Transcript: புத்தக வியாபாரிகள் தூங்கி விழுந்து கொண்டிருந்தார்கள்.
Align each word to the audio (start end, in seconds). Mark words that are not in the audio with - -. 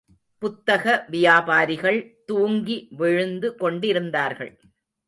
புத்தக 0.41 1.05
வியாபாரிகள் 1.09 1.99
தூங்கி 2.25 2.87
விழுந்து 2.91 3.55
கொண்டிருந்தார்கள். 3.55 4.53